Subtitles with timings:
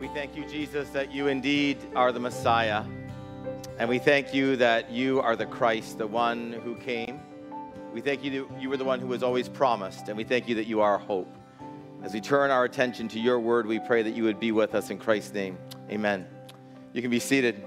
[0.00, 2.84] We thank you, Jesus, that you indeed are the Messiah.
[3.78, 7.20] And we thank you that you are the Christ, the one who came.
[7.92, 10.08] We thank you that you were the one who was always promised.
[10.08, 11.28] And we thank you that you are hope.
[12.02, 14.74] As we turn our attention to your word, we pray that you would be with
[14.74, 15.58] us in Christ's name.
[15.90, 16.26] Amen.
[16.94, 17.62] You can be seated.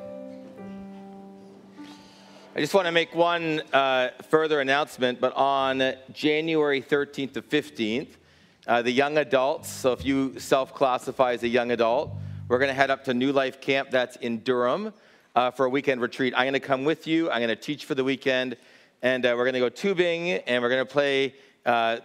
[2.55, 8.07] I just want to make one uh, further announcement, but on January 13th to 15th,
[8.65, 12.11] uh, the young adults, so if you self classify as a young adult,
[12.53, 14.93] we're going to head up to New Life Camp that's in Durham
[15.33, 16.35] uh, for a weekend retreat.
[16.37, 17.27] I'm going to come with you.
[17.31, 18.57] I'm going to teach for the weekend,
[19.01, 21.33] and uh, we're going to go tubing, and we're going to play
[21.65, 21.97] uh,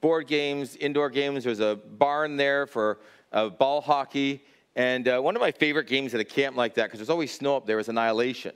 [0.00, 1.44] board games, indoor games.
[1.44, 4.42] There's a barn there for uh, ball hockey.
[4.74, 7.30] And uh, one of my favorite games at a camp like that, because there's always
[7.30, 8.54] snow up there, is Annihilation,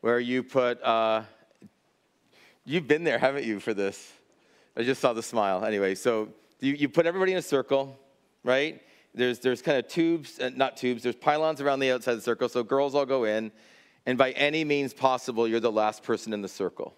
[0.00, 1.22] where you put, uh,
[2.64, 4.12] you've been there, haven't you, for this?
[4.76, 5.64] I just saw the smile.
[5.64, 7.96] Anyway, so you, you put everybody in a circle,
[8.42, 8.82] right?
[9.14, 12.24] There's, there's kind of tubes, uh, not tubes, there's pylons around the outside of the
[12.24, 13.50] circle, so girls all go in,
[14.06, 16.94] and by any means possible, you're the last person in the circle.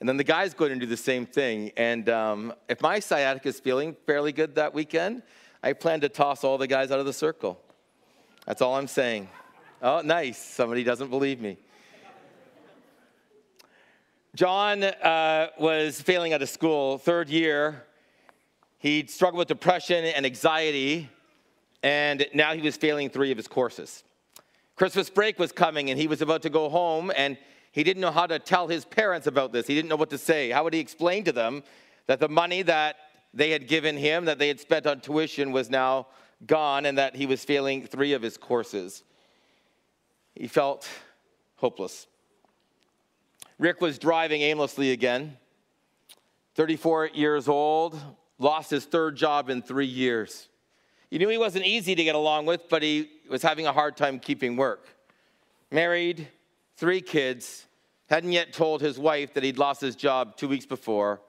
[0.00, 1.72] And then the guys go in and do the same thing.
[1.76, 5.22] And um, if my sciatica is feeling fairly good that weekend,
[5.62, 7.60] I plan to toss all the guys out of the circle.
[8.46, 9.28] That's all I'm saying.
[9.82, 10.38] Oh, nice.
[10.38, 11.58] Somebody doesn't believe me.
[14.36, 17.84] John uh, was failing out of school, third year.
[18.78, 21.10] He struggled with depression and anxiety,
[21.82, 24.04] and now he was failing three of his courses.
[24.76, 27.36] Christmas break was coming, and he was about to go home, and
[27.72, 29.66] he didn't know how to tell his parents about this.
[29.66, 30.50] He didn't know what to say.
[30.50, 31.62] How would he explain to them
[32.06, 32.96] that the money that
[33.34, 36.06] they had given him, that they had spent on tuition, was now
[36.46, 39.02] gone and that he was failing three of his courses?
[40.34, 40.88] He felt
[41.56, 42.06] hopeless.
[43.58, 45.36] Rick was driving aimlessly again.
[46.54, 48.00] 34 years old,
[48.38, 50.48] lost his third job in three years.
[51.10, 53.96] He knew he wasn't easy to get along with, but he was having a hard
[53.96, 54.86] time keeping work.
[55.70, 56.28] Married,
[56.76, 57.66] three kids,
[58.08, 61.20] hadn't yet told his wife that he'd lost his job two weeks before,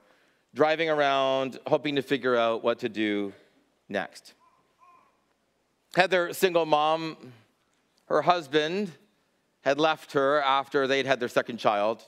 [0.54, 3.32] driving around hoping to figure out what to do
[3.88, 4.34] next.
[5.94, 7.16] Heather, single mom,
[8.06, 8.92] her husband
[9.62, 12.04] had left her after they'd had their second child.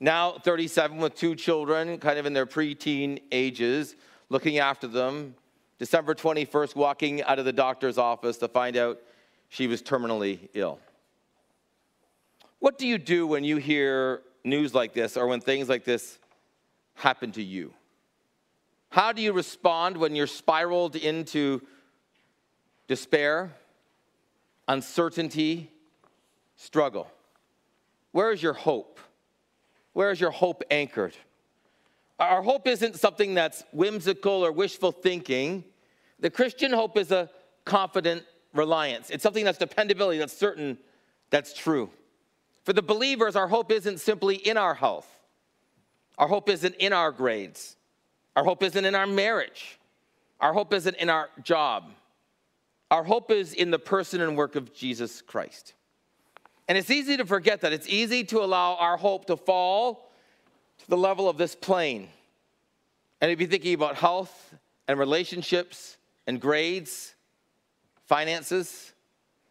[0.00, 3.96] Now 37 with two children, kind of in their preteen ages,
[4.28, 5.34] looking after them.
[5.78, 9.00] December 21st, walking out of the doctor's office to find out
[9.48, 10.78] she was terminally ill.
[12.58, 16.18] What do you do when you hear news like this or when things like this
[16.94, 17.72] happen to you?
[18.90, 21.62] How do you respond when you're spiraled into
[22.88, 23.54] despair,
[24.66, 25.70] uncertainty,
[26.56, 27.08] struggle?
[28.12, 28.98] Where is your hope?
[29.92, 31.14] Where is your hope anchored?
[32.18, 35.64] Our hope isn't something that's whimsical or wishful thinking.
[36.18, 37.30] The Christian hope is a
[37.64, 39.10] confident reliance.
[39.10, 40.78] It's something that's dependability, that's certain,
[41.30, 41.90] that's true.
[42.64, 45.08] For the believers, our hope isn't simply in our health.
[46.18, 47.76] Our hope isn't in our grades.
[48.34, 49.78] Our hope isn't in our marriage.
[50.40, 51.92] Our hope isn't in our job.
[52.90, 55.74] Our hope is in the person and work of Jesus Christ.
[56.66, 57.72] And it's easy to forget that.
[57.72, 60.07] It's easy to allow our hope to fall
[60.88, 62.08] the level of this plane
[63.20, 64.54] and if you're thinking about health
[64.86, 67.14] and relationships and grades,
[68.06, 68.92] finances.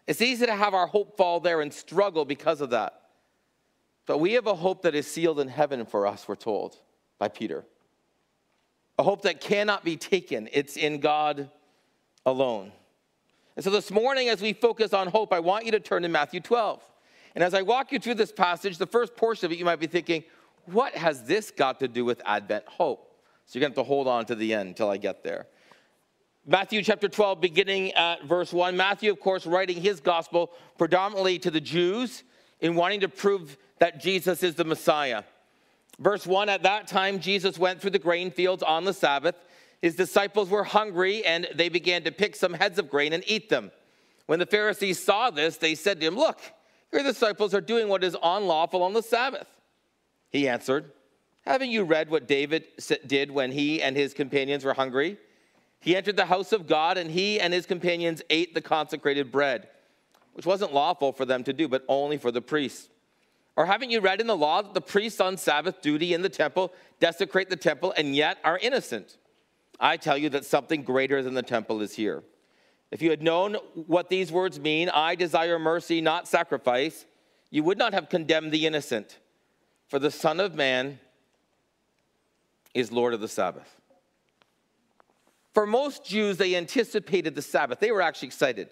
[0.08, 3.02] It's easy to have our hope fall there and struggle because of that.
[4.06, 6.78] But we have a hope that is sealed in heaven for us, we're told
[7.20, 7.66] by Peter.
[8.98, 11.50] A hope that cannot be taken, it's in God
[12.26, 12.72] alone.
[13.56, 16.10] And so this morning, as we focus on hope, I want you to turn to
[16.10, 16.82] Matthew 12.
[17.36, 19.80] And as I walk you through this passage, the first portion of it, you might
[19.80, 20.24] be thinking,
[20.68, 23.22] what has this got to do with Advent hope?
[23.46, 25.48] So you're going to have to hold on to the end until I get there.
[26.46, 28.78] Matthew chapter 12, beginning at verse 1.
[28.78, 32.24] Matthew, of course, writing his gospel predominantly to the Jews
[32.62, 35.24] in wanting to prove that Jesus is the Messiah.
[36.00, 39.36] Verse 1 At that time, Jesus went through the grain fields on the Sabbath.
[39.82, 43.50] His disciples were hungry, and they began to pick some heads of grain and eat
[43.50, 43.72] them.
[44.26, 46.40] When the Pharisees saw this, they said to him, Look,
[46.92, 49.48] your disciples are doing what is unlawful on the Sabbath.
[50.30, 50.92] He answered,
[51.46, 52.66] Haven't you read what David
[53.06, 55.18] did when he and his companions were hungry?
[55.80, 59.70] He entered the house of God, and he and his companions ate the consecrated bread,
[60.34, 62.90] which wasn't lawful for them to do, but only for the priests.
[63.56, 66.30] Or haven't you read in the law that the priests on Sabbath duty in the
[66.30, 69.18] temple desecrate the temple and yet are innocent?
[69.80, 72.24] I tell you that something greater than the temple is here.
[72.92, 77.06] If you had known what these words mean, I desire mercy, not sacrifice,
[77.50, 79.18] you would not have condemned the innocent.
[79.88, 81.00] For the Son of Man
[82.74, 83.74] is Lord of the Sabbath.
[85.54, 87.80] For most Jews, they anticipated the Sabbath.
[87.80, 88.70] They were actually excited.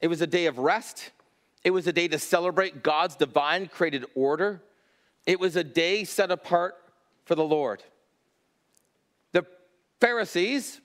[0.00, 1.10] it was a day of rest,
[1.64, 4.62] it was a day to celebrate God's divine created order,
[5.26, 6.76] it was a day set apart
[7.24, 7.82] for the Lord.
[9.32, 9.44] The
[10.00, 10.80] Pharisees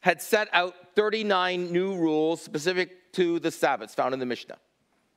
[0.00, 4.56] had set out 39 new rules specific to the Sabbaths found in the Mishnah.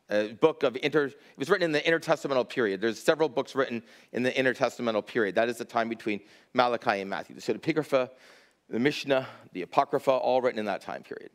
[0.10, 2.80] A book of inter, it was written in the intertestamental period.
[2.80, 3.84] There's several books written
[4.14, 5.36] in the intertestamental period.
[5.36, 6.22] That is the time between
[6.54, 7.36] Malachi and Matthew.
[7.36, 8.10] The Pseudepigrapha,
[8.70, 11.32] the Mishnah, the Apocrypha, all written in that time period.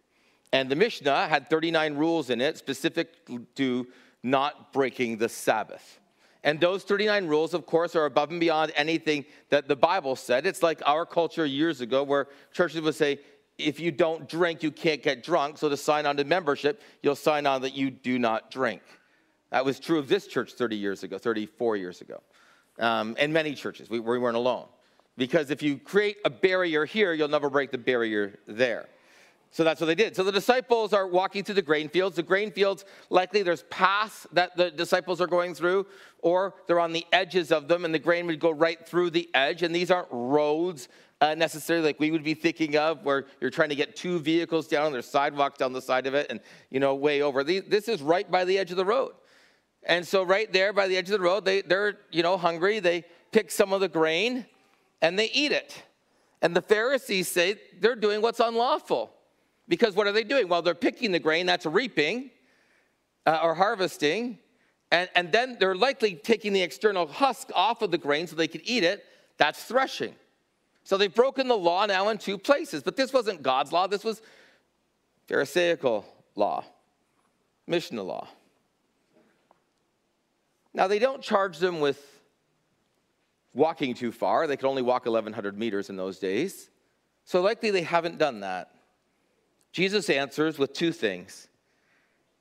[0.53, 3.09] And the Mishnah had 39 rules in it specific
[3.57, 3.87] to
[4.23, 6.01] not breaking the Sabbath.
[6.45, 10.45] And those 39 rules, of course, are above and beyond anything that the Bible said.
[10.45, 13.21] It's like our culture years ago where churches would say,
[13.63, 15.59] if you don't drink, you can't get drunk.
[15.59, 18.83] So to sign on to membership, you'll sign on that you do not drink.
[19.51, 22.23] That was true of this church 30 years ago, 34 years ago,
[22.79, 23.91] um, and many churches.
[23.91, 24.67] We, we weren't alone.
[25.17, 28.89] Because if you create a barrier here, you'll never break the barrier there.
[29.51, 30.17] So that's what they did.
[30.17, 32.17] So the disciples are walking through the grain fields.
[32.17, 35.87] The grain fields, likely there's paths that the disciples are going through,
[36.21, 39.29] or they're on the edges of them, and the grain would go right through the
[39.35, 39.63] edge.
[39.63, 40.89] And these aren't roads
[41.23, 44.67] uh, necessarily like we would be thinking of, where you're trying to get two vehicles
[44.67, 47.45] down, and there's sidewalk down the side of it, and you know, way over.
[47.45, 49.13] This is right by the edge of the road.
[49.85, 52.81] And so right there by the edge of the road, they, they're you know hungry.
[52.81, 54.47] They pick some of the grain
[55.01, 55.83] and they eat it.
[56.43, 59.15] And the Pharisees say they're doing what's unlawful.
[59.69, 60.49] Because what are they doing?
[60.49, 62.31] Well, they're picking the grain, that's reaping
[63.27, 64.39] uh, or harvesting.
[64.91, 68.49] And, and then they're likely taking the external husk off of the grain so they
[68.49, 69.05] could eat it.
[69.39, 70.15] That's threshing.
[70.85, 72.83] So they've broken the law now in two places.
[72.83, 74.21] But this wasn't God's law, this was
[75.29, 76.65] Pharisaical law,
[77.67, 78.29] Mishnah law.
[80.75, 82.03] Now, they don't charge them with
[83.55, 84.47] walking too far.
[84.47, 86.71] They could only walk 1,100 meters in those days.
[87.25, 88.71] So likely they haven't done that.
[89.73, 91.49] Jesus answers with two things.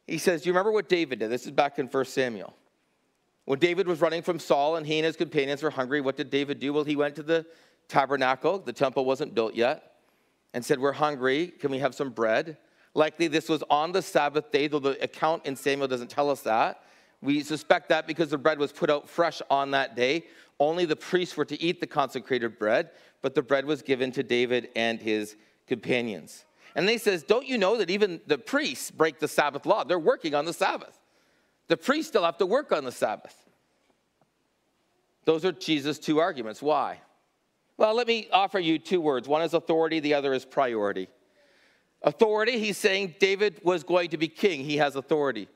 [0.08, 1.30] He says, Do you remember what David did?
[1.30, 2.56] This is back in 1 Samuel.
[3.46, 6.30] When David was running from Saul and he and his companions were hungry, what did
[6.30, 6.74] David do?
[6.74, 7.46] Well, he went to the
[7.88, 9.94] tabernacle, the temple wasn't built yet,
[10.54, 11.48] and said, We're hungry.
[11.48, 12.58] Can we have some bread?
[12.94, 16.42] Likely this was on the Sabbath day, though the account in Samuel doesn't tell us
[16.42, 16.84] that.
[17.22, 20.26] We suspect that because the bread was put out fresh on that day.
[20.60, 22.92] Only the priests were to eat the consecrated bread,
[23.22, 25.36] but the bread was given to David and his
[25.68, 26.46] companions.
[26.76, 29.84] And they says, Don't you know that even the priests break the Sabbath law?
[29.84, 31.00] They're working on the Sabbath.
[31.68, 33.36] The priests still have to work on the Sabbath.
[35.26, 36.62] Those are Jesus' two arguments.
[36.62, 37.00] Why?
[37.82, 39.28] Well, let me offer you two words.
[39.28, 41.08] One is authority, the other is priority.
[42.04, 44.64] Authority, he's saying David was going to be king.
[44.64, 45.48] He has authority.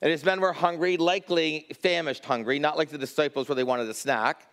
[0.00, 3.88] And his men were hungry, likely famished hungry, not like the disciples where they wanted
[3.88, 4.46] a snack.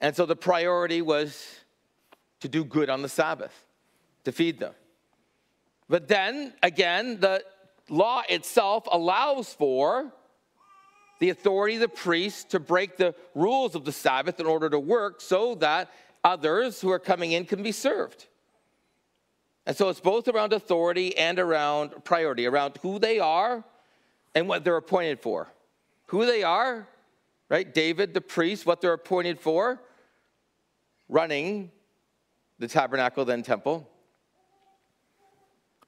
[0.00, 1.46] And so the priority was
[2.40, 3.54] to do good on the Sabbath,
[4.24, 4.74] to feed them.
[5.88, 7.44] But then again, the
[7.88, 10.12] law itself allows for
[11.18, 14.78] the authority of the priests to break the rules of the Sabbath in order to
[14.78, 15.90] work so that
[16.24, 18.26] others who are coming in can be served.
[19.66, 23.64] And so it's both around authority and around priority, around who they are
[24.34, 25.48] and what they're appointed for.
[26.06, 26.88] Who they are,
[27.48, 27.72] right?
[27.72, 29.80] David, the priest, what they're appointed for,
[31.08, 31.70] running
[32.58, 33.88] the tabernacle, then temple,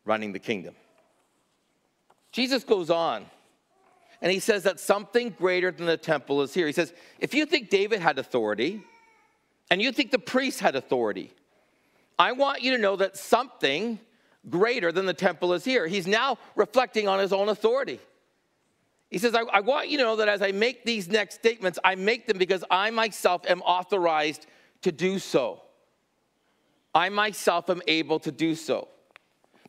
[0.04, 0.74] running the kingdom.
[2.30, 3.26] Jesus goes on
[4.20, 6.66] and he says that something greater than the temple is here.
[6.66, 8.82] He says, if you think David had authority
[9.70, 11.32] and you think the priest had authority,
[12.18, 13.98] I want you to know that something
[14.48, 15.86] greater than the temple is here.
[15.86, 18.00] He's now reflecting on his own authority.
[19.10, 21.78] He says, I, I, want you to know that as I make these next statements,
[21.84, 24.46] I make them because I myself am authorized
[24.82, 25.62] to do so.
[26.94, 28.88] I myself am able to do so.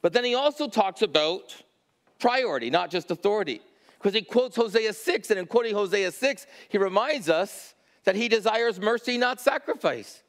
[0.02, 1.56] But then he also talks about
[2.20, 3.62] priority, not just authority.
[3.98, 7.74] Because he quotes Hosea 6, and in quoting Hosea 6, he reminds us
[8.04, 10.24] that he desires mercy, not sacrifice.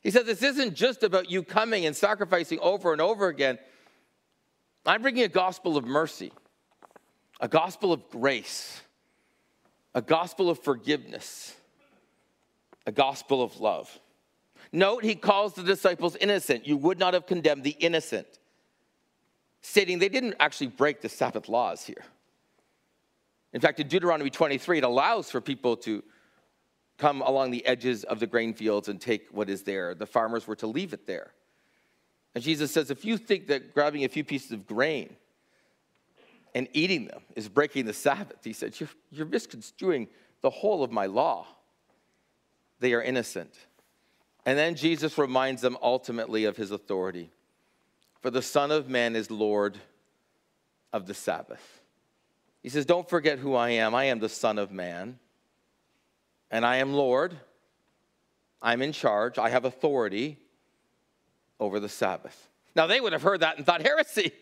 [0.00, 3.58] He says, This isn't just about you coming and sacrificing over and over again.
[4.86, 6.32] I'm bringing a gospel of mercy,
[7.40, 8.80] a gospel of grace,
[9.94, 11.54] a gospel of forgiveness,
[12.86, 13.98] a gospel of love.
[14.72, 16.66] Note, he calls the disciples innocent.
[16.66, 18.26] You would not have condemned the innocent,
[19.60, 22.04] stating they didn't actually break the Sabbath laws here.
[23.58, 26.04] In fact, in Deuteronomy 23, it allows for people to
[26.96, 29.96] come along the edges of the grain fields and take what is there.
[29.96, 31.32] The farmers were to leave it there.
[32.36, 35.16] And Jesus says, if you think that grabbing a few pieces of grain
[36.54, 40.06] and eating them is breaking the Sabbath, he said, you're, you're misconstruing
[40.40, 41.44] the whole of my law.
[42.78, 43.52] They are innocent.
[44.46, 47.32] And then Jesus reminds them ultimately of his authority.
[48.22, 49.78] For the Son of Man is Lord
[50.92, 51.77] of the Sabbath.
[52.62, 53.94] He says, Don't forget who I am.
[53.94, 55.18] I am the Son of Man,
[56.50, 57.36] and I am Lord.
[58.60, 59.38] I'm in charge.
[59.38, 60.38] I have authority
[61.60, 62.48] over the Sabbath.
[62.74, 64.32] Now, they would have heard that and thought, heresy.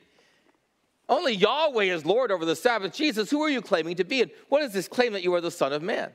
[1.08, 2.94] Only Yahweh is Lord over the Sabbath.
[2.94, 4.22] Jesus, who are you claiming to be?
[4.22, 6.10] And what is this claim that you are the Son of Man?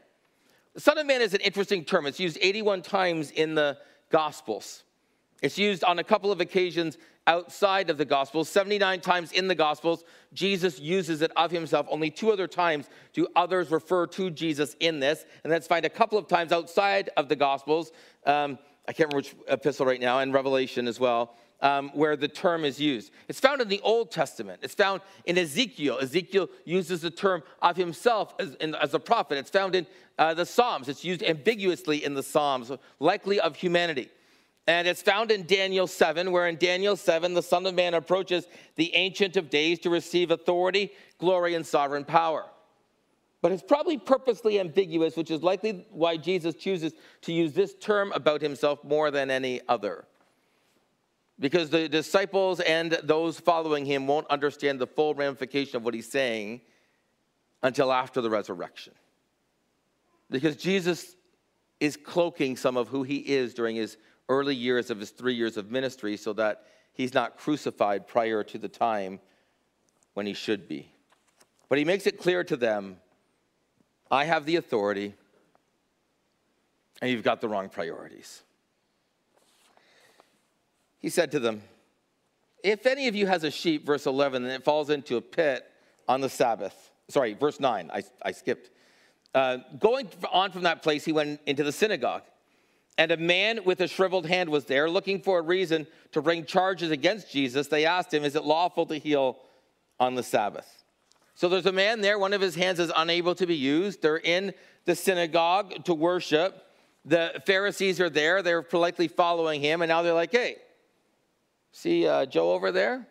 [0.73, 2.05] The Son of Man is an interesting term.
[2.05, 3.77] It's used 81 times in the
[4.09, 4.83] Gospels.
[5.41, 8.49] It's used on a couple of occasions outside of the Gospels.
[8.49, 11.87] 79 times in the Gospels, Jesus uses it of himself.
[11.89, 15.25] Only two other times do others refer to Jesus in this.
[15.43, 17.91] And that's found a couple of times outside of the Gospels.
[18.25, 22.27] Um, I can't remember which epistle right now, and Revelation as well um, where the
[22.27, 23.11] term is used.
[23.27, 24.61] It's found in the Old Testament.
[24.63, 25.99] It's found in Ezekiel.
[25.99, 29.37] Ezekiel uses the term of himself as, in, as a prophet.
[29.37, 29.85] It's found in
[30.17, 30.89] uh, the Psalms.
[30.89, 34.09] It's used ambiguously in the Psalms, likely of humanity.
[34.67, 38.47] And it's found in Daniel 7, where in Daniel 7, the Son of Man approaches
[38.75, 42.45] the Ancient of Days to receive authority, glory, and sovereign power.
[43.41, 48.11] But it's probably purposely ambiguous, which is likely why Jesus chooses to use this term
[48.11, 50.05] about himself more than any other
[51.41, 56.09] because the disciples and those following him won't understand the full ramification of what he's
[56.09, 56.61] saying
[57.63, 58.93] until after the resurrection.
[60.29, 61.15] Because Jesus
[61.79, 63.97] is cloaking some of who he is during his
[64.29, 68.57] early years of his three years of ministry so that he's not crucified prior to
[68.57, 69.19] the time
[70.13, 70.91] when he should be.
[71.69, 72.97] But he makes it clear to them
[74.09, 75.13] I have the authority,
[77.01, 78.43] and you've got the wrong priorities.
[80.99, 81.61] He said to them,
[82.61, 85.65] If any of you has a sheep, verse 11, and it falls into a pit
[86.09, 88.69] on the Sabbath, sorry, verse 9, I, I skipped.
[89.33, 92.23] Uh, going on from that place, he went into the synagogue.
[93.01, 96.45] And a man with a shriveled hand was there, looking for a reason to bring
[96.45, 97.67] charges against Jesus.
[97.67, 99.39] They asked him, Is it lawful to heal
[99.99, 100.83] on the Sabbath?
[101.33, 104.03] So there's a man there, one of his hands is unable to be used.
[104.03, 104.53] They're in
[104.85, 106.63] the synagogue to worship.
[107.03, 110.57] The Pharisees are there, they're politely following him, and now they're like, Hey,
[111.71, 113.07] See uh, Joe over there?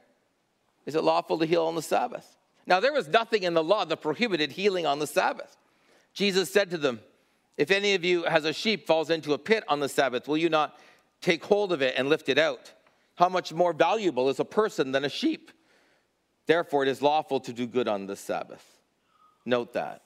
[0.87, 2.37] Is it lawful to heal on the Sabbath?
[2.64, 5.56] Now, there was nothing in the law that prohibited healing on the Sabbath.
[6.14, 7.00] Jesus said to them,
[7.61, 10.38] If any of you has a sheep falls into a pit on the Sabbath, will
[10.38, 10.79] you not
[11.21, 12.73] take hold of it and lift it out?
[13.17, 15.50] How much more valuable is a person than a sheep?
[16.47, 18.64] Therefore, it is lawful to do good on the Sabbath.
[19.45, 20.00] Note that.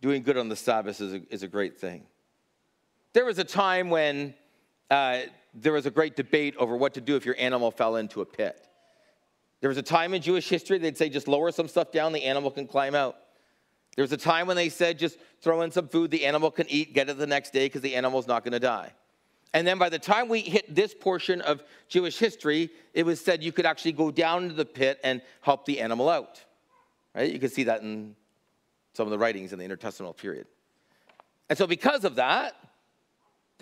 [0.00, 2.04] Doing good on the Sabbath is a, is a great thing.
[3.12, 4.34] There was a time when
[4.92, 8.20] uh, there was a great debate over what to do if your animal fell into
[8.20, 8.68] a pit.
[9.60, 12.22] There was a time in Jewish history they'd say just lower some stuff down, the
[12.22, 13.16] animal can climb out.
[13.96, 16.66] There was a time when they said just throw in some food, the animal can
[16.68, 18.92] eat, get it the next day because the animal's not going to die.
[19.52, 23.42] And then by the time we hit this portion of Jewish history, it was said
[23.42, 26.42] you could actually go down into the pit and help the animal out.
[27.14, 27.32] Right?
[27.32, 28.16] You can see that in
[28.94, 30.46] some of the writings in the intertestamental period.
[31.48, 32.56] And so because of that,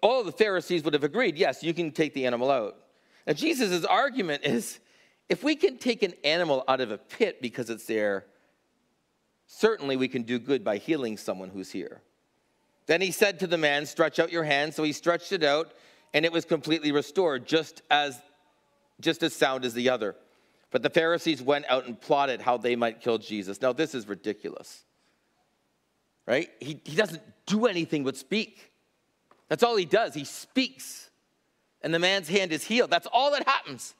[0.02, 2.76] all of the Pharisees would have agreed, yes, you can take the animal out.
[3.26, 4.80] And Jesus' argument is
[5.28, 8.24] if we can take an animal out of a pit because it's there,
[9.54, 12.00] certainly we can do good by healing someone who's here.
[12.86, 14.74] Then he said to the man, Stretch out your hand.
[14.74, 15.72] So he stretched it out,
[16.14, 18.20] and it was completely restored, just as,
[19.00, 20.16] just as sound as the other.
[20.70, 23.60] But the Pharisees went out and plotted how they might kill Jesus.
[23.60, 24.84] Now, this is ridiculous,
[26.26, 26.48] right?
[26.58, 28.72] He, he doesn't do anything but speak.
[29.48, 30.14] That's all he does.
[30.14, 31.10] He speaks,
[31.82, 32.90] and the man's hand is healed.
[32.90, 33.94] That's all that happens.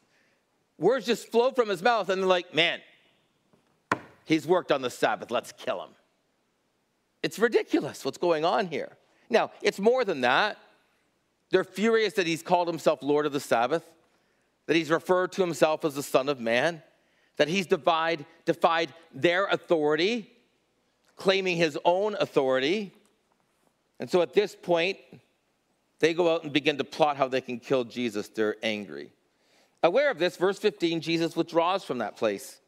[0.79, 2.81] Words just flow from his mouth, and they're like, man,
[4.33, 5.31] he's worked on the Sabbath.
[5.31, 5.91] Let's kill him.
[7.23, 8.97] It's ridiculous what's going on here.
[9.31, 10.59] Now, it's more than that.
[11.51, 13.85] They're furious that he's called himself Lord of the Sabbath,
[14.67, 16.83] that he's referred to himself as the Son of Man,
[17.37, 20.31] that he's defied, defied their authority,
[21.17, 22.93] claiming his own authority.
[24.01, 24.99] And so at this point,
[26.01, 28.29] they go out and begin to plot how they can kill Jesus.
[28.29, 29.13] They're angry.
[29.83, 32.62] Aware of this, verse 15, Jesus withdraws from that place.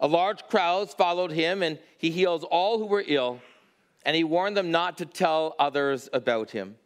[0.00, 3.40] A large crowd followed him, and he heals all who were ill,
[4.04, 6.76] and he warned them not to tell others about him.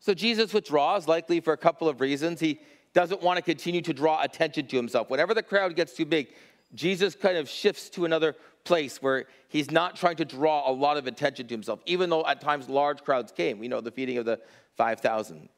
[0.00, 2.40] So Jesus withdraws, likely for a couple of reasons.
[2.40, 2.60] He
[2.92, 5.10] doesn't want to continue to draw attention to himself.
[5.10, 6.28] Whenever the crowd gets too big,
[6.74, 10.96] Jesus kind of shifts to another place where he's not trying to draw a lot
[10.96, 13.58] of attention to himself, even though at times large crowds came.
[13.58, 14.40] We know the feeding of the
[14.76, 15.48] 5,000.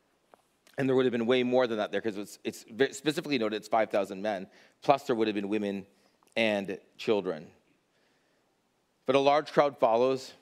[0.78, 3.56] And there would have been way more than that there because it's, it's specifically noted
[3.56, 4.46] it's 5,000 men,
[4.82, 5.86] plus there would have been women
[6.36, 7.48] and children.
[9.06, 10.32] But a large crowd follows.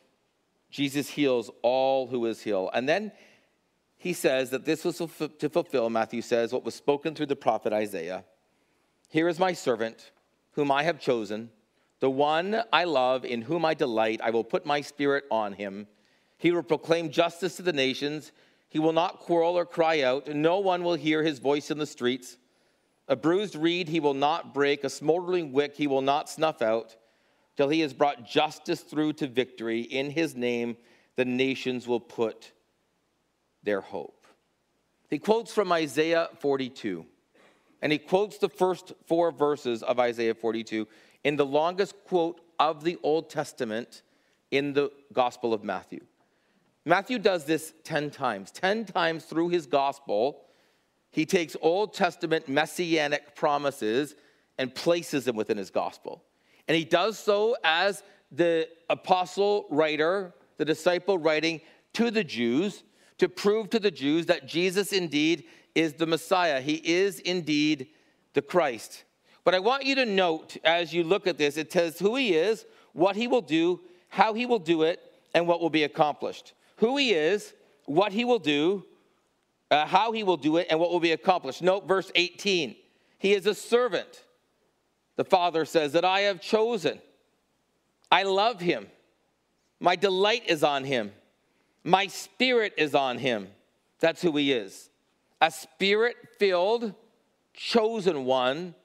[0.71, 2.71] Jesus heals all who is healed.
[2.75, 3.13] And then
[3.97, 7.73] he says that this was to fulfill, Matthew says, what was spoken through the prophet
[7.73, 8.25] Isaiah.
[9.09, 10.11] Here is my servant
[10.53, 11.51] whom I have chosen,
[12.01, 14.21] the one I love, in whom I delight.
[14.23, 15.87] I will put my spirit on him.
[16.39, 18.33] He will proclaim justice to the nations.
[18.69, 20.29] He will not quarrel or cry out.
[20.29, 22.37] No one will hear his voice in the streets.
[23.09, 26.97] A bruised reed he will not break, a smoldering wick he will not snuff out,
[27.57, 29.83] till he has brought justice through to victory.
[29.83, 30.77] In his name,
[31.17, 32.53] the nations will put
[33.63, 34.27] their hope.
[35.11, 37.05] He quotes from Isaiah 42,
[37.83, 40.89] and he quotes the first four verses of Isaiah 42
[41.23, 44.03] in the longest quote of the Old Testament
[44.51, 46.05] in the Gospel of Matthew.
[46.85, 48.51] Matthew does this 10 times.
[48.51, 50.43] 10 times through his gospel,
[51.15, 54.17] he takes Old Testament messianic promises
[54.59, 56.25] and places them within his gospel.
[56.67, 58.03] And he does so as
[58.33, 61.61] the apostle writer, the disciple writing
[61.93, 62.83] to the Jews
[63.19, 65.45] to prove to the Jews that Jesus indeed
[65.77, 66.61] is the Messiah.
[66.61, 67.91] He is indeed
[68.33, 69.05] the Christ.
[69.45, 72.35] But I want you to note as you look at this, it says who he
[72.35, 74.99] is, what he will do, how he will do it,
[75.33, 76.55] and what will be accomplished.
[76.79, 77.55] Who he is,
[77.85, 78.85] what he will do,
[79.75, 81.61] uh, how he will do it, and what will be accomplished.
[81.61, 82.77] Note verse 18.
[83.19, 84.23] He is a servant.
[85.17, 87.01] The Father says that I have chosen.
[88.11, 88.87] I love him.
[89.81, 91.11] My delight is on him.
[91.83, 93.49] My spirit is on him.
[93.99, 94.91] That's who he is.
[95.41, 96.95] A spirit filled,
[97.53, 98.77] chosen one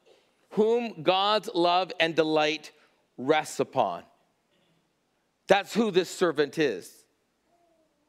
[0.53, 2.71] whom God's love and delight
[3.15, 4.01] rests upon.
[5.45, 6.91] That's who this servant is.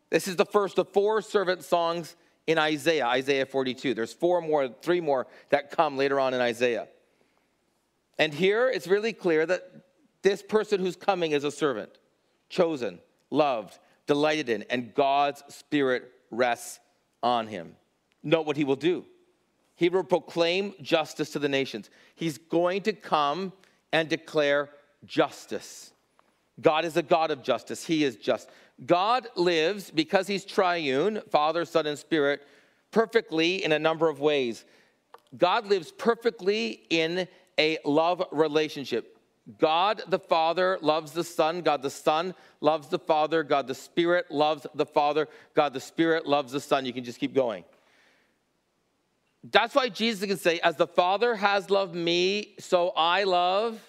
[0.09, 2.17] This is the first of four servant songs
[2.51, 3.95] in Isaiah, Isaiah 42.
[3.95, 6.89] There's four more, three more that come later on in Isaiah.
[8.19, 9.63] And here it's really clear that
[10.23, 11.91] this person who's coming is a servant,
[12.49, 12.99] chosen,
[13.31, 13.79] loved,
[14.09, 16.81] delighted in, and God's Spirit rests
[17.23, 17.77] on him.
[18.25, 19.07] Note what he will do.
[19.77, 21.89] He will proclaim justice to the nations.
[22.17, 23.53] He's going to come
[23.93, 24.71] and declare
[25.07, 25.93] justice.
[26.61, 27.85] God is a God of justice.
[27.85, 28.49] He is just.
[28.85, 32.43] God lives, because he's triune, Father, Son, and Spirit,
[32.91, 34.65] perfectly in a number of ways.
[35.37, 39.17] God lives perfectly in a love relationship.
[39.59, 41.63] God the Father loves the Son.
[41.63, 43.43] God the Son loves the Father.
[43.43, 45.29] God the Spirit loves the Father.
[45.55, 46.85] God the Spirit loves the Son.
[46.85, 47.65] You can just keep going.
[49.43, 53.81] That's why Jesus can say, As the Father has loved me, so I love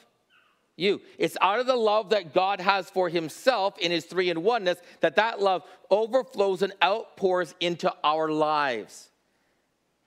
[0.77, 1.01] you.
[1.17, 4.79] It's out of the love that God has for himself in his three in oneness
[5.01, 9.09] that that love overflows and outpours into our lives.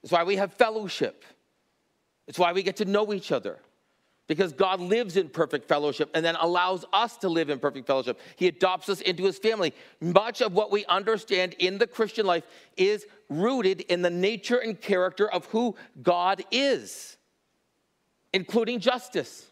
[0.02, 1.24] It's why we have fellowship.
[2.26, 3.58] It's why we get to know each other.
[4.26, 8.18] Because God lives in perfect fellowship and then allows us to live in perfect fellowship.
[8.36, 9.74] He adopts us into his family.
[10.00, 12.44] Much of what we understand in the Christian life
[12.78, 17.18] is rooted in the nature and character of who God is,
[18.32, 19.46] including justice.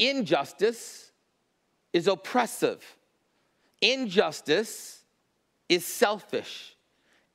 [0.00, 1.12] Injustice
[1.92, 2.82] is oppressive,
[3.82, 5.04] injustice
[5.68, 6.74] is selfish,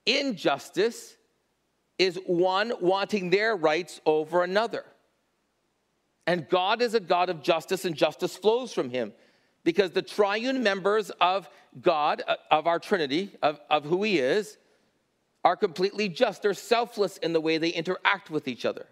[0.07, 1.15] injustice
[1.99, 4.83] is one wanting their rights over another.
[6.25, 9.13] And God is a God of justice, and justice flows from him
[9.63, 11.47] because the triune members of
[11.83, 14.57] God, uh, of our Trinity, of, of who he is,
[15.43, 16.41] are completely just.
[16.41, 18.87] They're selfless in the way they interact with each other.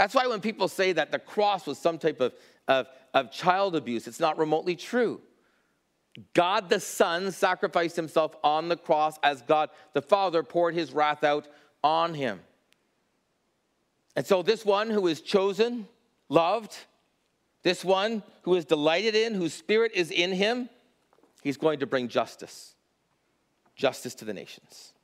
[0.00, 2.32] That's why when people say that the cross was some type of,
[2.66, 5.20] of, of child abuse, it's not remotely true.
[6.32, 11.22] God the Son sacrificed himself on the cross as God the Father poured his wrath
[11.22, 11.48] out
[11.84, 12.40] on him.
[14.16, 15.86] And so, this one who is chosen,
[16.30, 16.74] loved,
[17.62, 20.70] this one who is delighted in, whose spirit is in him,
[21.42, 22.74] he's going to bring justice.
[23.76, 24.94] Justice to the nations.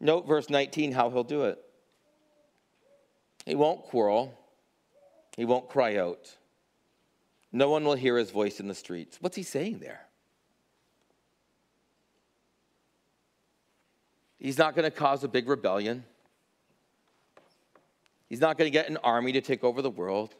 [0.00, 1.64] Note verse 19 how he'll do it.
[3.46, 4.34] He won't quarrel.
[5.36, 6.36] He won't cry out.
[7.52, 9.18] No one will hear his voice in the streets.
[9.20, 10.06] What's he saying there?
[14.38, 16.04] He's not going to cause a big rebellion.
[18.28, 20.34] He's not going to get an army to take over the world.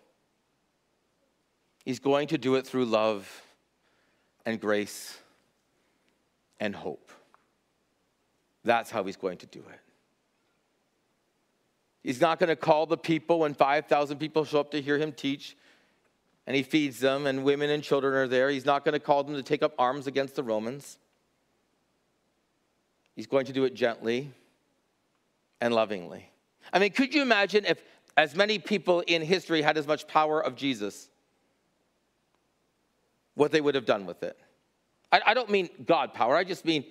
[1.84, 3.42] He's going to do it through love
[4.46, 5.18] and grace
[6.60, 7.10] and hope.
[8.64, 9.80] That's how he's going to do it.
[12.02, 15.12] He's not going to call the people when 5,000 people show up to hear him
[15.12, 15.56] teach
[16.46, 18.48] and he feeds them and women and children are there.
[18.48, 20.98] He's not going to call them to take up arms against the Romans.
[23.14, 24.30] He's going to do it gently
[25.60, 26.30] and lovingly.
[26.72, 27.82] I mean, could you imagine if
[28.16, 31.08] as many people in history had as much power of Jesus,
[33.34, 34.38] what they would have done with it?
[35.12, 36.84] I, I don't mean God power, I just mean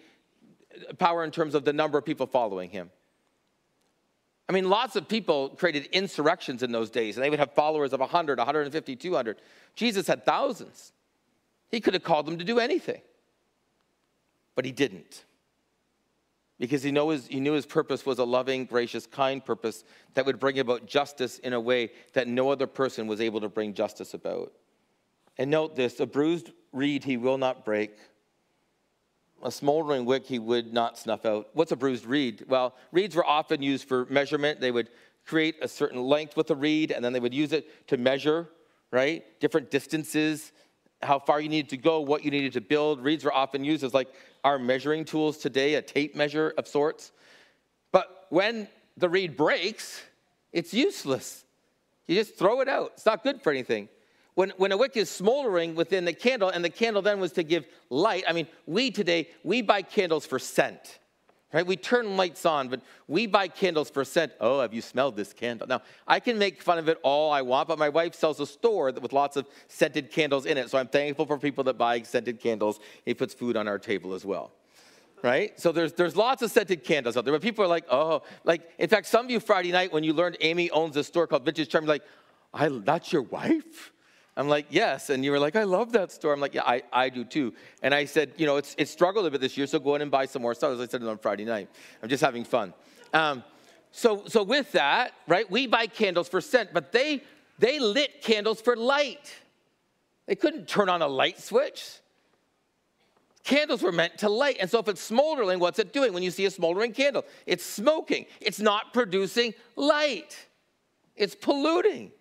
[0.99, 2.91] power in terms of the number of people following him.
[4.49, 7.93] I mean, lots of people created insurrections in those days, and they would have followers
[7.93, 9.41] of 100, 150, 200.
[9.75, 10.91] Jesus had thousands.
[11.69, 13.01] He could have called them to do anything,
[14.55, 15.23] but he didn't.
[16.57, 19.83] Because he, knew his, he knew his purpose was a loving, gracious, kind purpose
[20.15, 23.49] that would bring about justice in a way that no other person was able to
[23.49, 24.51] bring justice about.
[25.37, 27.95] And note this a bruised reed he will not break,
[29.43, 31.49] a smoldering wick he would not snuff out.
[31.53, 32.45] What's a bruised reed?
[32.47, 34.59] Well, reeds were often used for measurement.
[34.59, 34.89] They would
[35.25, 38.49] create a certain length with a reed, and then they would use it to measure,
[38.91, 39.23] right?
[39.39, 40.51] Different distances,
[41.01, 43.03] how far you needed to go, what you needed to build.
[43.03, 44.09] Reeds were often used as like
[44.43, 47.11] our measuring tools today, a tape measure of sorts.
[47.91, 50.01] But when the reed breaks,
[50.51, 51.45] it's useless.
[52.07, 52.93] You just throw it out.
[52.95, 53.87] It's not good for anything
[54.39, 57.43] when, when a wick is smoldering within the candle, and the candle then was to
[57.43, 60.99] give light, I mean, we today, we buy candles for scent,
[61.51, 61.67] right?
[61.67, 64.31] We turn lights on, but we buy candles for scent.
[64.39, 65.67] Oh, have you smelled this candle?
[65.67, 68.45] Now, I can make fun of it all I want, but my wife sells a
[68.45, 72.01] store with lots of scented candles in it, so I'm thankful for people that buy
[72.03, 72.79] scented candles.
[73.03, 74.53] He puts food on our table as well
[75.21, 75.59] right?
[75.59, 78.61] So there's, there's lots of scented candles out there, but people are like, oh, like,
[78.79, 81.43] in fact, some of you Friday night when you learned Amy owns a store called
[81.43, 82.03] Vintage Charm, you're like,
[82.53, 83.91] I, that's your wife?
[84.37, 85.09] I'm like, yes.
[85.09, 86.33] And you were like, I love that store.
[86.33, 87.53] I'm like, yeah, I, I do too.
[87.81, 90.01] And I said, you know, it's, it's struggled a bit this year, so go in
[90.01, 90.71] and buy some more stuff.
[90.71, 91.69] As I said on Friday night.
[92.01, 92.73] I'm just having fun.
[93.13, 93.43] Um,
[93.91, 97.23] so, so with that, right, we buy candles for scent, but they,
[97.57, 99.35] they lit candles for light.
[100.27, 101.99] They couldn't turn on a light switch.
[103.43, 104.57] Candles were meant to light.
[104.59, 107.25] And so if it's smoldering, what's it doing when you see a smoldering candle?
[107.47, 108.27] It's smoking.
[108.39, 110.37] It's not producing light.
[111.15, 112.11] It's polluting.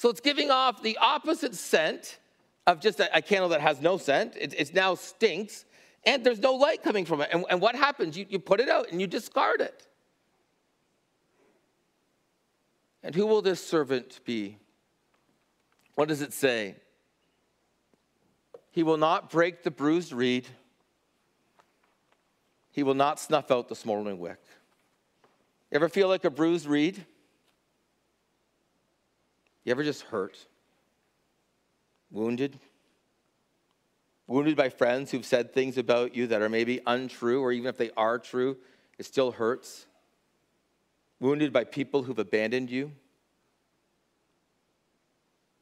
[0.00, 2.20] So it's giving off the opposite scent
[2.66, 4.34] of just a, a candle that has no scent.
[4.34, 5.66] It, it, now stinks,
[6.06, 7.28] and there's no light coming from it.
[7.30, 8.16] And, and what happens?
[8.16, 9.86] You, you put it out and you discard it.
[13.02, 14.56] And who will this servant be?
[15.96, 16.76] What does it say?
[18.70, 20.48] He will not break the bruised reed.
[22.70, 24.40] He will not snuff out the smoldering wick.
[25.70, 27.04] You ever feel like a bruised reed?
[29.70, 30.36] You ever just hurt?
[32.10, 32.58] Wounded?
[34.26, 37.78] Wounded by friends who've said things about you that are maybe untrue, or even if
[37.78, 38.56] they are true,
[38.98, 39.86] it still hurts?
[41.20, 42.90] Wounded by people who've abandoned you?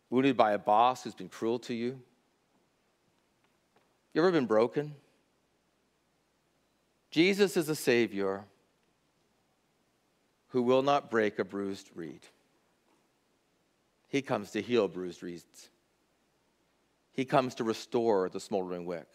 [0.09, 2.01] Wounded by a boss who's been cruel to you?
[4.14, 4.94] You ever been broken?
[7.11, 8.47] Jesus is a Savior
[10.49, 12.23] who will not break a bruised reed.
[14.09, 15.71] He comes to heal bruised reeds.
[17.12, 19.09] He comes to restore the smoldering wick.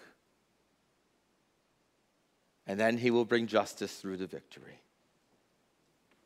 [2.67, 4.79] And then he will bring justice through the victory.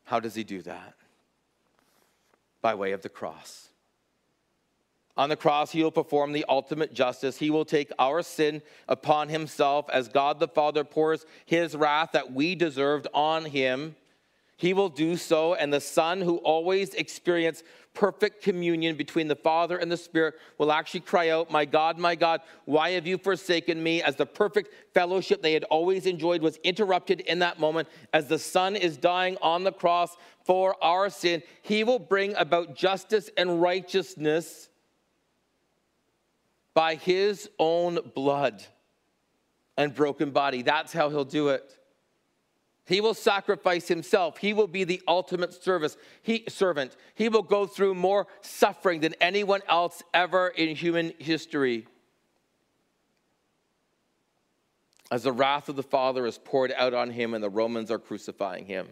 [0.04, 0.94] How does he do that?
[2.60, 3.68] By way of the cross.
[5.16, 7.38] On the cross, he will perform the ultimate justice.
[7.38, 12.32] He will take our sin upon himself as God the Father pours his wrath that
[12.32, 13.96] we deserved on him.
[14.58, 17.62] He will do so, and the Son, who always experienced
[17.94, 22.16] perfect communion between the Father and the Spirit, will actually cry out, My God, my
[22.16, 24.02] God, why have you forsaken me?
[24.02, 28.38] As the perfect fellowship they had always enjoyed was interrupted in that moment, as the
[28.38, 33.62] Son is dying on the cross for our sin, He will bring about justice and
[33.62, 34.70] righteousness
[36.74, 38.64] by His own blood
[39.76, 40.62] and broken body.
[40.62, 41.78] That's how He'll do it.
[42.88, 44.38] He will sacrifice himself.
[44.38, 45.98] He will be the ultimate service.
[46.22, 46.96] He, servant.
[47.14, 51.86] He will go through more suffering than anyone else ever in human history.
[55.10, 57.98] As the wrath of the Father is poured out on him and the Romans are
[57.98, 58.88] crucifying him.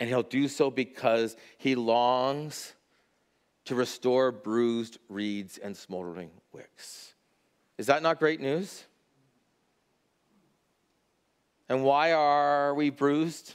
[0.00, 2.74] And he'll do so because he longs
[3.66, 7.14] to restore bruised reeds and smoldering wicks.
[7.78, 8.84] Is that not great news?
[11.70, 13.54] And why are we bruised?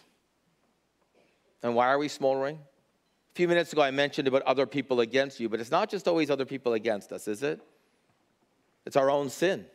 [1.62, 2.56] And why are we smoldering?
[2.56, 6.08] A few minutes ago, I mentioned about other people against you, but it's not just
[6.08, 7.60] always other people against us, is it?
[8.86, 9.66] It's our own sin.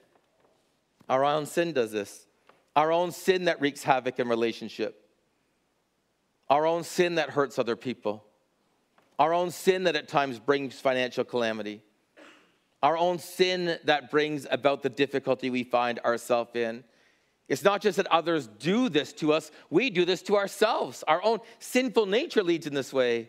[1.11, 2.27] Our own sin does this.
[2.75, 5.05] Our own sin that wreaks havoc in relationship.
[6.49, 8.25] Our own sin that hurts other people.
[9.19, 11.83] Our own sin that at times brings financial calamity.
[12.83, 16.85] Our own sin that brings about the difficulty we find ourselves in.
[17.51, 21.03] It's not just that others do this to us, we do this to ourselves.
[21.09, 23.29] Our own sinful nature leads in this way.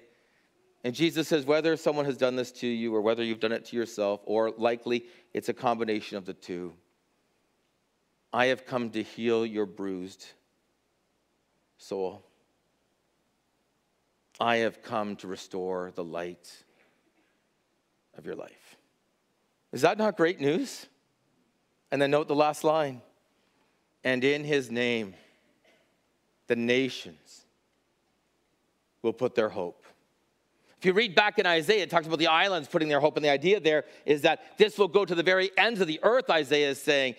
[0.84, 3.66] And Jesus says, whether someone has done this to you or whether you've done it
[3.66, 6.74] to yourself, or likely it's a combination of the two,
[8.32, 10.28] I have come to heal your bruised
[11.80, 12.24] soul.
[14.40, 16.64] I have come to restore the light
[18.16, 18.78] of your life.
[19.72, 20.86] Is that not great news?
[21.92, 23.02] And then note the last line
[24.04, 25.14] and in his name,
[26.48, 27.46] the nations
[29.02, 29.86] will put their hope.
[30.82, 33.24] If you read back in Isaiah, it talks about the islands putting their hope, and
[33.24, 36.32] the idea there is that this will go to the very ends of the earth,
[36.32, 37.14] Isaiah is saying.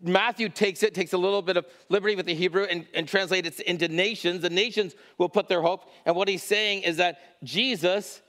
[0.00, 3.58] Matthew takes it, takes a little bit of liberty with the Hebrew, and, and translates
[3.58, 4.42] it into nations.
[4.42, 5.90] The nations will put their hope.
[6.06, 8.22] And what he's saying is that Jesus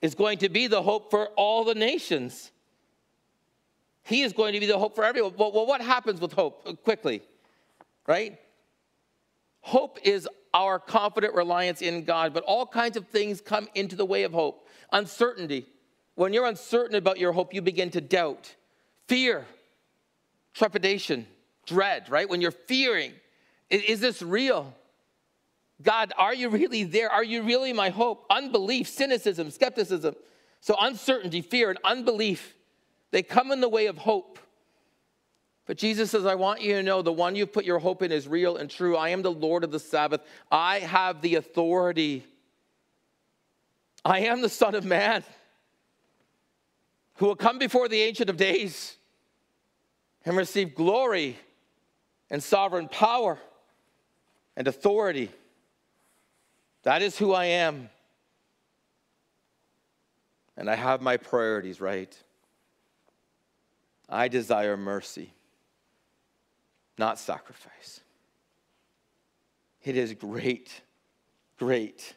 [0.00, 2.50] is going to be the hope for all the nations.
[4.04, 5.34] He is going to be the hope for everyone.
[5.36, 6.82] Well, well what happens with hope?
[6.82, 7.22] Quickly,
[8.10, 8.40] right?
[9.60, 14.04] Hope is our confident reliance in God, but all kinds of things come into the
[14.04, 14.66] way of hope.
[14.92, 15.64] Uncertainty.
[16.16, 18.56] When you're uncertain about your hope, you begin to doubt.
[19.06, 19.46] Fear,
[20.54, 21.24] trepidation,
[21.66, 22.28] dread, right?
[22.28, 23.12] When you're fearing,
[23.70, 24.74] is, is this real?
[25.80, 27.10] God, are you really there?
[27.10, 28.26] Are you really my hope?
[28.28, 30.16] Unbelief, cynicism, skepticism.
[30.60, 32.56] So, uncertainty, fear, and unbelief,
[33.12, 34.40] they come in the way of hope.
[35.70, 38.10] But Jesus says, I want you to know the one you've put your hope in
[38.10, 38.96] is real and true.
[38.96, 40.20] I am the Lord of the Sabbath.
[40.50, 42.26] I have the authority.
[44.04, 45.22] I am the Son of Man
[47.18, 48.96] who will come before the Ancient of Days
[50.24, 51.38] and receive glory
[52.30, 53.38] and sovereign power
[54.56, 55.30] and authority.
[56.82, 57.90] That is who I am.
[60.56, 62.12] And I have my priorities right.
[64.08, 65.32] I desire mercy
[67.00, 68.00] not sacrifice.
[69.82, 70.82] It is great,
[71.58, 72.14] great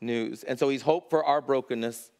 [0.00, 0.42] news.
[0.42, 2.10] And so he's hope for our brokenness.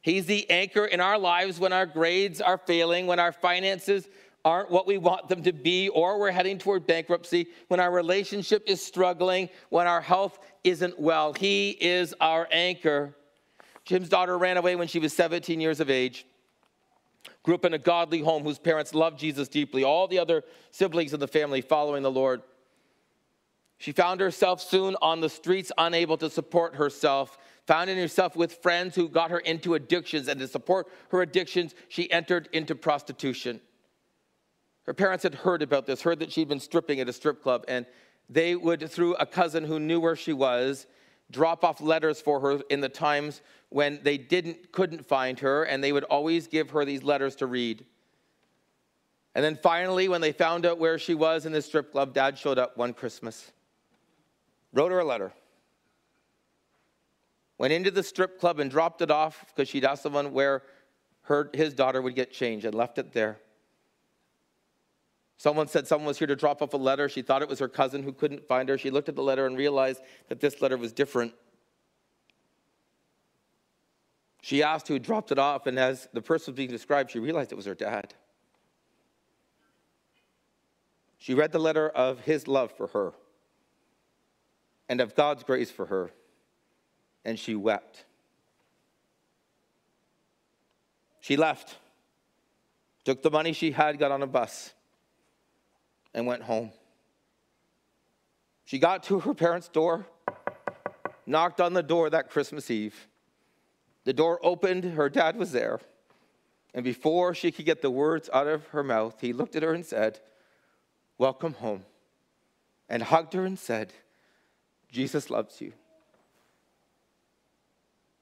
[0.00, 4.08] He's the anchor in our lives when our grades are failing, when our finances
[4.42, 8.62] aren't what we want them to be, or we're heading toward bankruptcy, when our relationship
[8.66, 11.34] is struggling, when our health isn't well.
[11.34, 13.14] He is our anchor.
[13.84, 16.24] Jim's daughter ran away when she was 17 years of age
[17.42, 21.14] grew up in a godly home whose parents loved Jesus deeply, all the other siblings
[21.14, 22.42] in the family following the Lord.
[23.78, 28.94] She found herself soon on the streets, unable to support herself, finding herself with friends
[28.94, 33.58] who got her into addictions, and to support her addictions, she entered into prostitution.
[34.82, 37.64] Her parents had heard about this, heard that she'd been stripping at a strip club,
[37.68, 37.86] and
[38.28, 40.86] they would, through a cousin who knew where she was,
[41.30, 45.82] drop off letters for her in the times when they didn't couldn't find her and
[45.82, 47.84] they would always give her these letters to read.
[49.34, 52.36] And then finally when they found out where she was in the strip club dad
[52.36, 53.52] showed up one christmas
[54.72, 55.32] wrote her a letter
[57.58, 60.62] went into the strip club and dropped it off because she'd asked someone where
[61.22, 63.38] her, his daughter would get changed and left it there
[65.40, 67.08] Someone said someone was here to drop off a letter.
[67.08, 68.76] She thought it was her cousin who couldn't find her.
[68.76, 71.32] She looked at the letter and realized that this letter was different.
[74.42, 77.52] She asked who dropped it off, and as the person was being described, she realized
[77.52, 78.12] it was her dad.
[81.16, 83.14] She read the letter of his love for her
[84.90, 86.10] and of God's grace for her,
[87.24, 88.04] and she wept.
[91.20, 91.78] She left,
[93.06, 94.74] took the money she had, got on a bus
[96.14, 96.72] and went home.
[98.64, 100.06] She got to her parents' door,
[101.26, 103.08] knocked on the door that Christmas Eve.
[104.04, 105.80] The door opened, her dad was there.
[106.72, 109.72] And before she could get the words out of her mouth, he looked at her
[109.72, 110.20] and said,
[111.18, 111.84] Welcome home.
[112.88, 113.92] And hugged her and said,
[114.90, 115.72] Jesus loves you.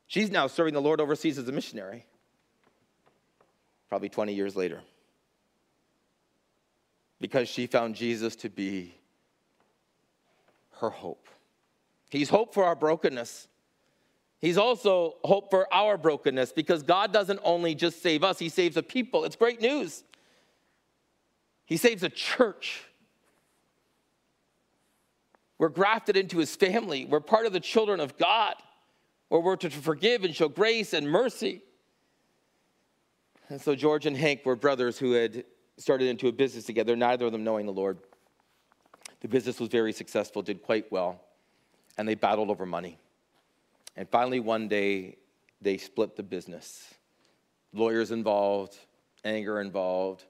[0.06, 2.06] She's now serving the Lord overseas as a missionary,
[3.88, 4.82] probably 20 years later
[7.20, 8.94] because she found Jesus to be
[10.80, 11.28] her hope.
[12.10, 13.48] He's hope for our brokenness.
[14.40, 18.76] He's also hope for our brokenness because God doesn't only just save us, He saves
[18.76, 19.24] a people.
[19.24, 20.04] It's great news.
[21.66, 22.84] He saves a church.
[25.58, 28.54] We're grafted into His family, we're part of the children of God,
[29.28, 31.62] where we're to forgive and show grace and mercy.
[33.48, 35.44] And so George and Hank were brothers who had
[35.78, 37.98] started into a business together, neither of them knowing the Lord.
[39.20, 41.20] The business was very successful, did quite well,
[41.96, 42.98] and they battled over money.
[43.96, 45.16] And finally, one day,
[45.60, 46.94] they split the business.
[47.72, 48.76] Lawyers involved,
[49.24, 50.24] anger involved,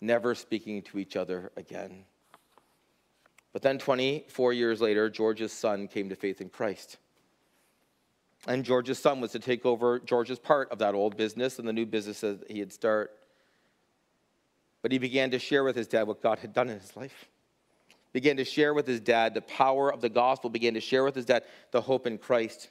[0.00, 2.04] never speaking to each other again.
[3.52, 6.98] But then, 24 years later, George's son came to faith in Christ.
[8.46, 11.72] And George's son was to take over George's part of that old business and the
[11.72, 13.12] new business that he had started.
[14.88, 17.28] But he began to share with his dad what God had done in his life.
[18.14, 21.14] Began to share with his dad the power of the gospel, began to share with
[21.14, 22.70] his dad the hope in Christ.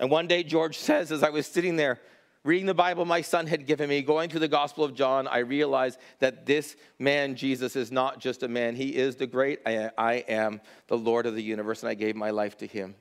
[0.00, 2.00] And one day, George says, as I was sitting there
[2.42, 5.40] reading the Bible my son had given me, going through the Gospel of John, I
[5.40, 8.74] realized that this man, Jesus, is not just a man.
[8.74, 12.30] He is the great I, am, the Lord of the universe, and I gave my
[12.30, 12.94] life to him.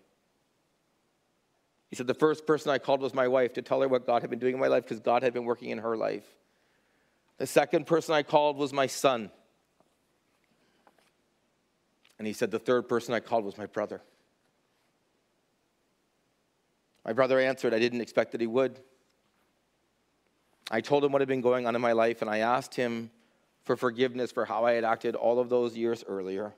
[1.89, 4.23] He said, The first person I called was my wife to tell her what God
[4.23, 6.25] had been doing in my life because God had been working in her life.
[7.39, 9.31] The second person I called was my son.
[12.17, 14.01] And he said, The third person I called was my brother.
[17.05, 18.79] My brother answered, I didn't expect that he would.
[20.69, 23.09] I told him what had been going on in my life, and I asked him
[23.63, 26.53] for forgiveness for how I had acted all of those years earlier.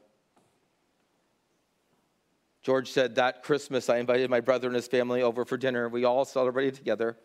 [2.64, 5.88] George said that Christmas I invited my brother and his family over for dinner.
[5.88, 7.18] We all celebrated together,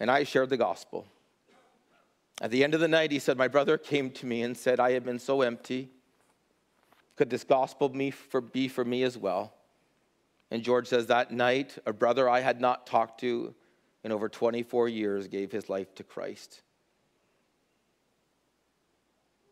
[0.00, 1.06] and I shared the gospel.
[2.40, 4.78] At the end of the night, he said, My brother came to me and said,
[4.78, 5.90] I have been so empty.
[7.16, 8.10] Could this gospel be
[8.68, 9.54] for me as well?
[10.50, 13.54] And George says, That night, a brother I had not talked to
[14.04, 16.62] in over 24 years gave his life to Christ.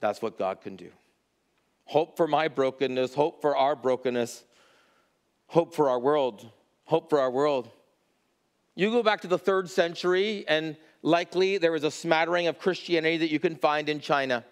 [0.00, 0.90] That's what God can do.
[1.86, 4.44] Hope for my brokenness, hope for our brokenness,
[5.46, 6.50] hope for our world,
[6.84, 7.70] hope for our world.
[8.74, 13.18] You go back to the third century, and likely there was a smattering of Christianity
[13.18, 14.44] that you can find in China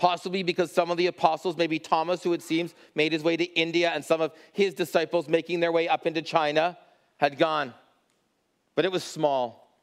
[0.00, 3.44] possibly because some of the apostles, maybe Thomas, who it seems made his way to
[3.44, 6.76] India, and some of his disciples making their way up into China,
[7.18, 7.74] had gone.
[8.74, 9.76] But it was small.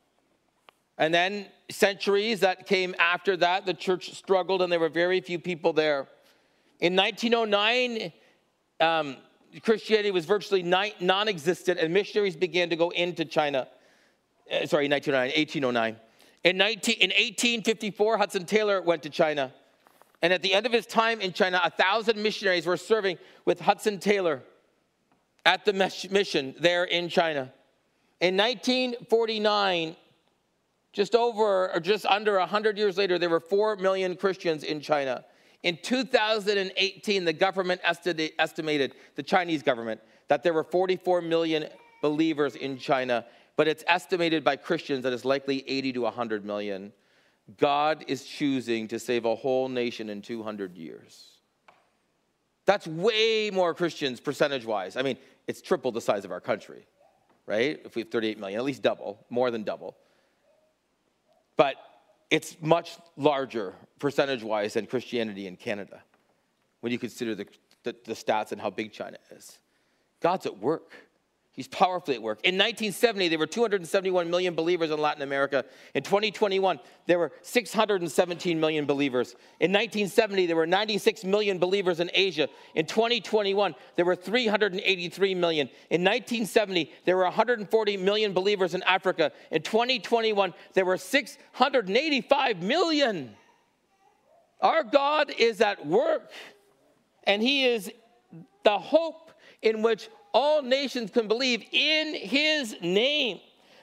[0.97, 5.37] And then centuries that came after that, the church struggled, and there were very few
[5.37, 6.07] people there.
[6.79, 8.11] In 1909,
[8.79, 9.17] um,
[9.61, 13.67] Christianity was virtually non existent, and missionaries began to go into China.
[14.51, 15.97] Uh, sorry, 1909, 1809.
[16.43, 19.53] In, 19, in 1854, Hudson Taylor went to China.
[20.21, 23.60] And at the end of his time in China, a thousand missionaries were serving with
[23.60, 24.41] Hudson Taylor
[25.45, 27.51] at the mission there in China.
[28.19, 29.95] In 1949,
[30.93, 35.23] just over or just under 100 years later, there were 4 million Christians in China.
[35.63, 41.67] In 2018, the government estimated, the Chinese government, that there were 44 million
[42.01, 43.25] believers in China,
[43.57, 46.93] but it's estimated by Christians that it's likely 80 to 100 million.
[47.57, 51.27] God is choosing to save a whole nation in 200 years.
[52.65, 54.95] That's way more Christians percentage wise.
[54.95, 55.17] I mean,
[55.47, 56.85] it's triple the size of our country,
[57.45, 57.81] right?
[57.83, 59.97] If we have 38 million, at least double, more than double.
[61.55, 61.75] But
[62.29, 66.03] it's much larger percentage wise than Christianity in Canada
[66.81, 67.47] when you consider the,
[67.83, 69.57] the, the stats and how big China is.
[70.19, 70.93] God's at work.
[71.57, 72.37] He's powerfully at work.
[72.43, 75.65] In 1970, there were 271 million believers in Latin America.
[75.95, 79.31] In 2021, there were 617 million believers.
[79.59, 82.47] In 1970, there were 96 million believers in Asia.
[82.75, 85.67] In 2021, there were 383 million.
[85.89, 89.31] In 1970, there were 140 million believers in Africa.
[89.49, 93.35] In 2021, there were 685 million.
[94.61, 96.29] Our God is at work,
[97.23, 97.91] and He is
[98.63, 99.31] the hope
[99.63, 103.39] in which all nations can believe in his name.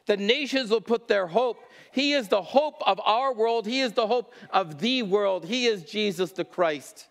[0.06, 1.58] The nations will put their hope.
[1.92, 3.66] He is the hope of our world.
[3.66, 5.44] He is the hope of the world.
[5.44, 7.06] He is Jesus the Christ.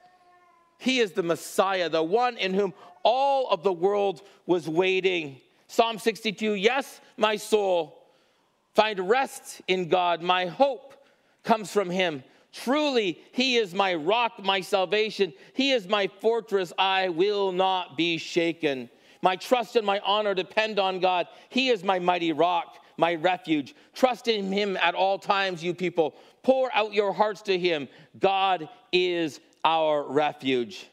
[0.78, 5.39] He is the Messiah, the one in whom all of the world was waiting.
[5.67, 8.04] Psalm 62 Yes, my soul,
[8.74, 10.22] find rest in God.
[10.22, 10.93] My hope
[11.43, 12.24] comes from him.
[12.52, 15.34] Truly, he is my rock, my salvation.
[15.54, 16.72] He is my fortress.
[16.78, 18.89] I will not be shaken.
[19.24, 21.28] My trust and my honor depend on God.
[21.48, 23.74] He is my mighty rock, my refuge.
[23.94, 26.14] Trust in Him at all times, you people.
[26.44, 27.88] Pour out your hearts to Him.
[28.20, 30.88] God is our refuge.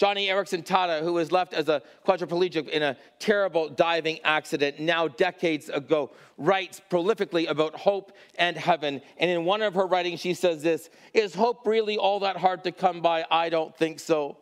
[0.00, 5.06] Joni Eareckson Tada, who was left as a quadriplegic in a terrible diving accident now
[5.06, 9.00] decades ago, writes prolifically about hope and heaven.
[9.16, 12.64] And in one of her writings, she says this Is hope really all that hard
[12.64, 13.24] to come by?
[13.30, 14.38] I don't think so.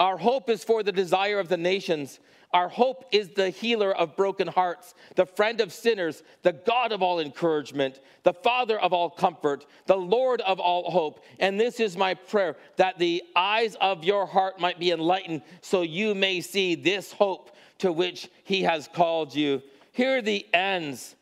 [0.00, 2.18] Our hope is for the desire of the nations.
[2.52, 7.02] Our hope is the healer of broken hearts, the friend of sinners, the God of
[7.02, 11.24] all encouragement, the Father of all comfort, the Lord of all hope.
[11.38, 15.82] And this is my prayer that the eyes of your heart might be enlightened so
[15.82, 19.62] you may see this hope to which he has called you.
[19.92, 21.16] Here are the ends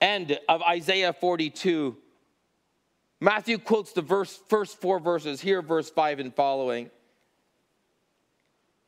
[0.00, 1.96] end of Isaiah 42.
[3.20, 6.90] Matthew quotes the verse, first four verses, here, verse 5 and following.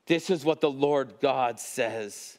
[0.06, 2.38] This is what the Lord God says.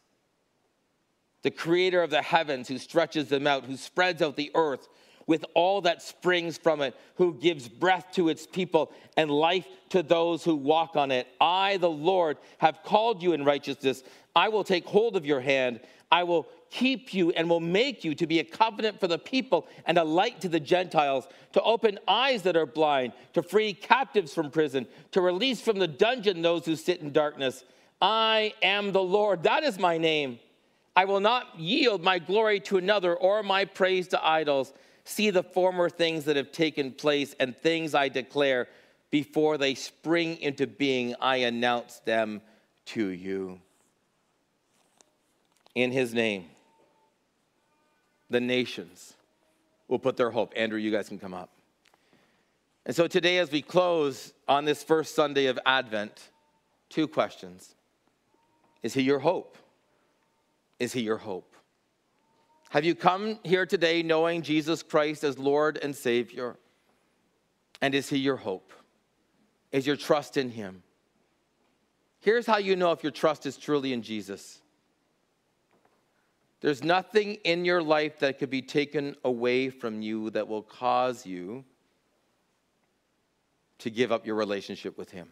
[1.44, 4.88] The creator of the heavens, who stretches them out, who spreads out the earth
[5.28, 10.04] with all that springs from it, who gives breath to its people and life to
[10.04, 11.28] those who walk on it.
[11.40, 14.04] I, the Lord, have called you in righteousness.
[14.36, 15.80] I will take hold of your hand.
[16.12, 19.68] I will keep you and will make you to be a covenant for the people
[19.86, 24.34] and a light to the Gentiles, to open eyes that are blind, to free captives
[24.34, 27.64] from prison, to release from the dungeon those who sit in darkness.
[28.02, 29.44] I am the Lord.
[29.44, 30.40] That is my name.
[30.96, 34.74] I will not yield my glory to another or my praise to idols.
[35.06, 38.68] See the former things that have taken place and things I declare
[39.12, 42.42] before they spring into being, I announce them
[42.86, 43.60] to you.
[45.76, 46.46] In his name,
[48.30, 49.14] the nations
[49.88, 50.54] will put their hope.
[50.56, 51.50] Andrew, you guys can come up.
[52.86, 56.32] And so today, as we close on this first Sunday of Advent,
[56.90, 57.76] two questions
[58.82, 59.58] Is he your hope?
[60.80, 61.53] Is he your hope?
[62.74, 66.56] Have you come here today knowing Jesus Christ as Lord and Savior?
[67.84, 68.74] And is he your hope?
[69.72, 70.82] Is your trust in him?
[72.20, 74.60] Here's how you know if your trust is truly in Jesus.
[76.62, 81.28] There's nothing in your life that could be taken away from you that will cause
[81.28, 81.66] you
[83.78, 85.30] to give up your relationship with Him.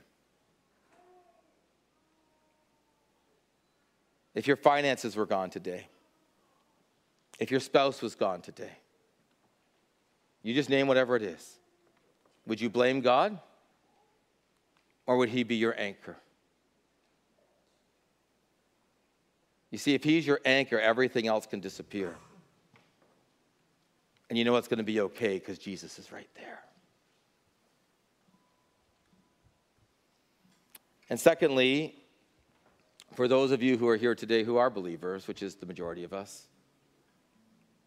[4.35, 5.87] If your finances were gone today,
[7.41, 8.71] if your spouse was gone today,
[10.43, 11.57] you just name whatever it is.
[12.45, 13.39] Would you blame God?
[15.07, 16.15] Or would He be your anchor?
[19.71, 22.15] You see, if he's your anchor, everything else can disappear.
[24.29, 26.59] And you know it's going to be okay because Jesus is right there.
[31.09, 31.95] And secondly,
[33.13, 36.03] for those of you who are here today who are believers, which is the majority
[36.03, 36.47] of us,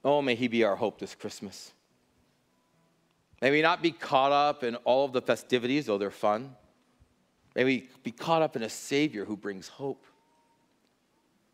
[0.05, 1.73] oh, may he be our hope this Christmas.
[3.41, 6.55] May we not be caught up in all of the festivities, though they're fun.
[7.55, 10.05] May we be caught up in a Savior who brings hope.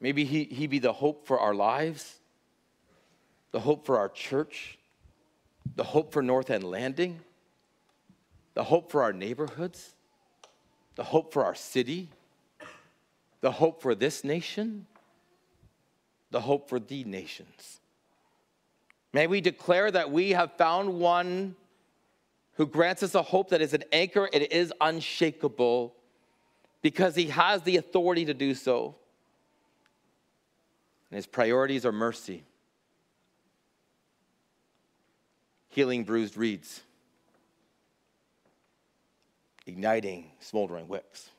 [0.01, 2.19] Maybe he, he be the hope for our lives,
[3.53, 4.79] the hope for our church,
[5.77, 7.21] the hope for North End Landing,
[8.55, 9.95] the hope for our neighborhoods,
[10.95, 12.09] the hope for our city,
[13.41, 14.87] the hope for this nation,
[16.31, 17.80] the hope for the nations.
[19.13, 21.57] May we declare that we have found one
[22.55, 25.95] who grants us a hope that is an anchor, it is unshakable,
[26.83, 28.95] because he has the authority to do so
[31.11, 32.45] and his priorities are mercy,
[35.69, 36.83] healing bruised reeds,
[39.67, 41.31] igniting smoldering wicks.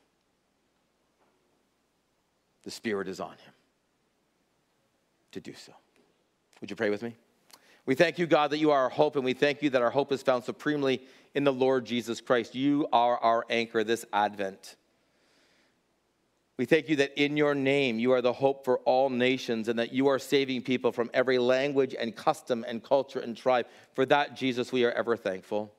[2.64, 3.54] The Spirit is on him
[5.32, 5.72] to do so.
[6.60, 7.16] Would you pray with me?
[7.86, 9.90] We thank you, God, that you are our hope, and we thank you that our
[9.90, 11.02] hope is found supremely
[11.34, 12.54] in the Lord Jesus Christ.
[12.54, 14.76] You are our anchor this Advent.
[16.58, 19.80] We thank you that in your name you are the hope for all nations and
[19.80, 23.66] that you are saving people from every language and custom and culture and tribe.
[23.96, 25.74] For that, Jesus, we are ever thankful.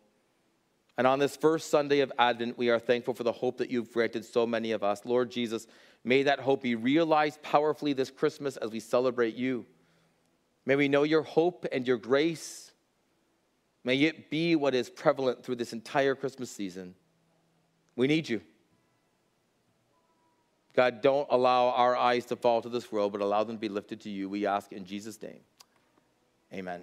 [0.98, 3.92] And on this first Sunday of Advent, we are thankful for the hope that you've
[3.92, 5.02] granted so many of us.
[5.04, 5.68] Lord Jesus,
[6.02, 9.64] may that hope be realized powerfully this Christmas as we celebrate you.
[10.64, 12.70] May we know your hope and your grace.
[13.84, 16.94] May it be what is prevalent through this entire Christmas season.
[17.96, 18.40] We need you.
[20.74, 23.68] God, don't allow our eyes to fall to this world, but allow them to be
[23.68, 24.28] lifted to you.
[24.28, 25.40] We ask in Jesus' name.
[26.52, 26.82] Amen.